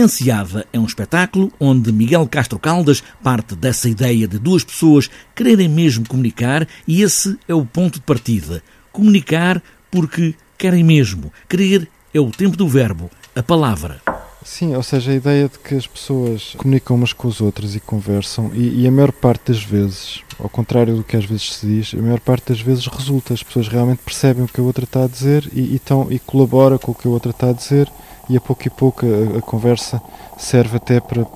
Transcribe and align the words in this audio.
Enseada 0.00 0.66
é 0.72 0.80
um 0.80 0.86
espetáculo 0.86 1.52
onde 1.60 1.92
Miguel 1.92 2.26
Castro 2.26 2.58
Caldas 2.58 3.02
parte 3.22 3.54
dessa 3.54 3.86
ideia 3.86 4.26
de 4.26 4.38
duas 4.38 4.64
pessoas 4.64 5.10
quererem 5.34 5.68
mesmo 5.68 6.08
comunicar 6.08 6.66
e 6.88 7.02
esse 7.02 7.38
é 7.46 7.52
o 7.52 7.66
ponto 7.66 7.96
de 7.96 8.06
partida. 8.06 8.62
Comunicar 8.90 9.62
porque 9.90 10.34
querem 10.56 10.82
mesmo. 10.82 11.30
Querer 11.46 11.86
é 12.14 12.18
o 12.18 12.30
tempo 12.30 12.56
do 12.56 12.66
verbo, 12.66 13.10
a 13.36 13.42
palavra. 13.42 14.00
Sim, 14.42 14.74
ou 14.74 14.82
seja, 14.82 15.12
a 15.12 15.14
ideia 15.14 15.48
de 15.48 15.58
que 15.58 15.74
as 15.74 15.86
pessoas 15.86 16.54
comunicam 16.56 16.96
umas 16.96 17.12
com 17.12 17.28
as 17.28 17.42
outras 17.42 17.74
e 17.74 17.80
conversam, 17.80 18.50
e, 18.54 18.82
e, 18.82 18.86
a 18.86 18.90
maior 18.90 19.12
parte 19.12 19.52
das 19.52 19.62
vezes, 19.62 20.22
ao 20.38 20.48
contrário 20.48 20.96
do 20.96 21.04
que 21.04 21.14
às 21.14 21.26
vezes 21.26 21.56
se 21.56 21.66
diz, 21.66 21.94
a 21.94 22.00
maior 22.00 22.20
parte 22.20 22.48
das 22.48 22.60
vezes 22.60 22.86
resulta, 22.86 23.34
as 23.34 23.42
pessoas 23.42 23.68
realmente 23.68 24.00
percebem 24.02 24.42
o 24.42 24.48
que 24.48 24.58
a 24.58 24.64
outra 24.64 24.84
está 24.84 25.04
a 25.04 25.06
dizer 25.06 25.46
e, 25.52 25.74
e, 25.74 25.78
tão, 25.78 26.10
e 26.10 26.18
colabora 26.18 26.78
com 26.78 26.92
o 26.92 26.94
que 26.94 27.06
a 27.06 27.10
outra 27.10 27.32
está 27.32 27.50
a 27.50 27.52
dizer 27.52 27.90
e 28.30 28.36
a 28.36 28.40
pouco 28.40 28.66
e 28.66 28.70
pouco 28.70 29.04
a, 29.04 29.38
a 29.38 29.42
conversa 29.42 30.00
serve 30.38 30.76
até 30.78 31.00
para, 31.00 31.26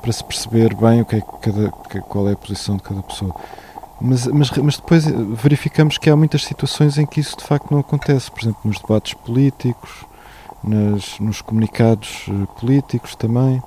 para 0.00 0.12
se 0.12 0.22
perceber 0.22 0.72
bem 0.76 1.00
o 1.00 1.04
que 1.04 1.16
é 1.16 1.22
cada, 1.42 1.70
qual 2.02 2.28
é 2.28 2.32
a 2.32 2.36
posição 2.36 2.76
de 2.76 2.82
cada 2.84 3.02
pessoa. 3.02 3.34
Mas, 4.00 4.26
mas, 4.26 4.50
mas 4.50 4.76
depois 4.76 5.04
verificamos 5.42 5.98
que 5.98 6.08
há 6.08 6.14
muitas 6.14 6.44
situações 6.44 6.96
em 6.96 7.06
que 7.06 7.18
isso 7.18 7.36
de 7.36 7.44
facto 7.44 7.72
não 7.72 7.80
acontece, 7.80 8.30
por 8.30 8.42
exemplo, 8.42 8.60
nos 8.64 8.78
debates 8.78 9.14
políticos, 9.14 10.04
nas, 10.62 11.18
nos 11.20 11.40
comunicados 11.40 12.26
eh, 12.28 12.60
políticos 12.60 13.14
também. 13.14 13.62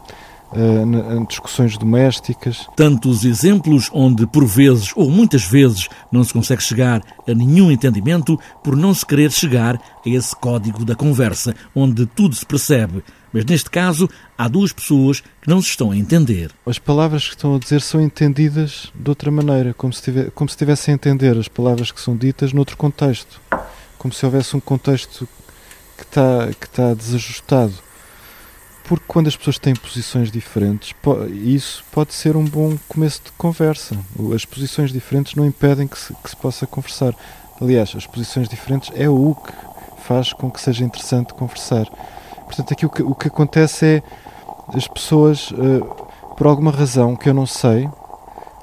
Uh, 0.51 1.27
discussões 1.27 1.77
domésticas. 1.77 2.65
Tantos 2.75 3.23
exemplos 3.23 3.87
onde, 3.93 4.25
por 4.25 4.47
vezes 4.47 4.91
ou 4.95 5.07
muitas 5.07 5.43
vezes, 5.43 5.87
não 6.11 6.23
se 6.23 6.33
consegue 6.33 6.63
chegar 6.63 7.03
a 7.27 7.33
nenhum 7.35 7.69
entendimento 7.69 8.39
por 8.63 8.75
não 8.75 8.91
se 8.91 9.05
querer 9.05 9.31
chegar 9.31 9.75
a 9.75 10.09
esse 10.09 10.35
código 10.35 10.83
da 10.83 10.95
conversa, 10.95 11.55
onde 11.75 12.07
tudo 12.07 12.33
se 12.33 12.43
percebe. 12.47 13.03
Mas 13.31 13.45
neste 13.45 13.69
caso, 13.69 14.09
há 14.37 14.47
duas 14.47 14.73
pessoas 14.73 15.21
que 15.21 15.47
não 15.47 15.61
se 15.61 15.69
estão 15.69 15.91
a 15.91 15.97
entender. 15.97 16.51
As 16.65 16.79
palavras 16.79 17.27
que 17.27 17.35
estão 17.35 17.55
a 17.55 17.59
dizer 17.59 17.81
são 17.81 18.01
entendidas 18.01 18.91
de 18.95 19.07
outra 19.07 19.29
maneira, 19.29 19.73
como 19.73 19.93
se, 19.93 20.01
tivesse, 20.01 20.31
como 20.31 20.49
se 20.49 20.55
estivessem 20.55 20.93
a 20.93 20.95
entender 20.95 21.37
as 21.37 21.47
palavras 21.47 21.91
que 21.91 22.01
são 22.01 22.17
ditas 22.17 22.53
noutro 22.53 22.75
contexto. 22.75 23.39
Como 23.99 24.13
se 24.13 24.25
houvesse 24.25 24.55
um 24.55 24.59
contexto 24.59 25.27
que 25.99 26.03
está, 26.03 26.47
que 26.59 26.65
está 26.65 26.93
desajustado. 26.93 27.73
Porque 28.85 29.05
quando 29.07 29.27
as 29.27 29.35
pessoas 29.35 29.59
têm 29.59 29.75
posições 29.75 30.31
diferentes, 30.31 30.95
isso 31.43 31.83
pode 31.91 32.13
ser 32.13 32.35
um 32.35 32.43
bom 32.43 32.75
começo 32.87 33.21
de 33.25 33.31
conversa. 33.33 33.95
As 34.33 34.45
posições 34.45 34.91
diferentes 34.91 35.35
não 35.35 35.45
impedem 35.45 35.87
que 35.87 35.99
se, 35.99 36.13
que 36.23 36.29
se 36.29 36.35
possa 36.35 36.65
conversar. 36.65 37.13
Aliás, 37.61 37.93
as 37.95 38.07
posições 38.07 38.47
diferentes 38.47 38.89
é 38.95 39.07
o 39.07 39.35
que 39.35 39.53
faz 40.03 40.33
com 40.33 40.49
que 40.49 40.59
seja 40.59 40.83
interessante 40.83 41.33
conversar. 41.33 41.85
Portanto, 42.45 42.71
aqui 42.71 42.85
o 42.85 42.89
que, 42.89 43.03
o 43.03 43.13
que 43.13 43.27
acontece 43.27 43.85
é 43.85 44.03
as 44.73 44.87
pessoas, 44.87 45.51
uh, 45.51 46.33
por 46.35 46.47
alguma 46.47 46.71
razão 46.71 47.15
que 47.15 47.29
eu 47.29 47.33
não 47.33 47.45
sei, 47.45 47.87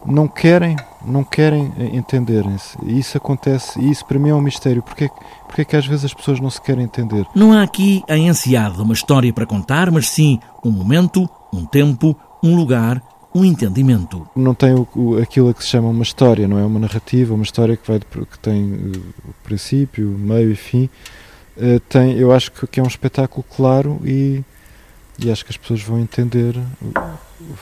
não 0.04 0.26
querem, 0.26 0.76
não 1.06 1.24
querem 1.24 1.72
entenderem-se. 1.92 2.76
E 2.82 2.98
isso 2.98 3.16
acontece, 3.16 3.80
e 3.80 3.90
isso 3.90 4.04
para 4.04 4.18
mim 4.18 4.30
é 4.30 4.34
um 4.34 4.40
mistério. 4.40 4.82
Porquê, 4.82 5.08
porquê 5.46 5.64
que 5.64 5.76
às 5.76 5.86
vezes 5.86 6.06
as 6.06 6.14
pessoas 6.14 6.40
não 6.40 6.50
se 6.50 6.60
querem 6.60 6.84
entender? 6.84 7.26
Não 7.34 7.52
há 7.52 7.62
aqui 7.62 8.02
a 8.08 8.14
ansiedade 8.14 8.80
uma 8.80 8.94
história 8.94 9.32
para 9.32 9.46
contar, 9.46 9.90
mas 9.90 10.08
sim 10.08 10.40
um 10.64 10.70
momento, 10.70 11.28
um 11.52 11.64
tempo, 11.64 12.16
um 12.42 12.56
lugar, 12.56 13.02
um 13.34 13.44
entendimento. 13.44 14.26
Não 14.34 14.54
tem 14.54 14.74
o, 14.74 14.88
o, 14.94 15.18
aquilo 15.18 15.52
que 15.52 15.62
se 15.62 15.70
chama 15.70 15.88
uma 15.88 16.02
história, 16.02 16.48
não 16.48 16.58
é 16.58 16.64
uma 16.64 16.80
narrativa, 16.80 17.34
uma 17.34 17.44
história 17.44 17.76
que, 17.76 17.86
vai, 17.86 18.00
que 18.00 18.38
tem 18.38 18.72
uh, 18.72 19.02
princípio, 19.44 20.08
meio 20.08 20.50
e 20.50 20.56
fim. 20.56 20.88
Uh, 21.56 21.80
tem, 21.80 22.12
eu 22.12 22.32
acho 22.32 22.50
que 22.50 22.80
é 22.80 22.82
um 22.82 22.86
espetáculo 22.86 23.44
claro 23.54 24.00
e, 24.04 24.42
e 25.18 25.30
acho 25.30 25.44
que 25.44 25.50
as 25.50 25.56
pessoas 25.56 25.82
vão 25.82 25.98
entender 25.98 26.56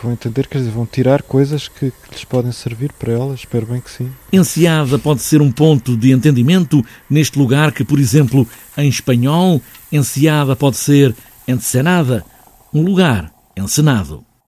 vão 0.03 0.13
entender, 0.13 0.47
quer 0.47 0.59
dizer, 0.59 0.71
vão 0.71 0.87
tirar 0.87 1.23
coisas 1.23 1.69
que, 1.69 1.91
que, 1.91 2.11
lhes 2.13 2.25
podem 2.25 2.53
servir 2.53 2.93
para 2.93 3.13
elas, 3.13 3.41
espero 3.41 3.67
bem 3.67 3.81
que 3.81 3.91
sim. 3.91 4.11
Enseada 4.33 4.99
pode 4.99 5.21
ser 5.21 5.43
um 5.43 5.51
ponto 5.51 5.97
de 5.97 6.13
entendimento 6.13 6.85
neste 7.11 7.39
lugar 7.39 7.73
que, 7.73 7.85
por 7.85 7.99
exemplo, 7.99 8.47
em 8.77 8.89
espanhol, 8.89 9.61
enseada 9.91 10.55
pode 10.55 10.77
ser 10.77 11.15
encenada, 11.47 12.25
um 12.73 12.83
lugar 12.83 13.33
encenado. 13.57 14.25